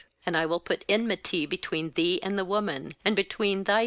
15And 0.25 0.35
I 0.35 0.47
will 0.47 0.59
put 0.59 0.83
enmity 0.89 1.45
between 1.45 1.91
thee 1.91 2.19
and 2.23 2.35
the 2.35 2.43
woman, 2.43 2.95
and 3.05 3.15
between 3.15 3.65
thy 3.65 3.73
bHeb. 3.73 3.79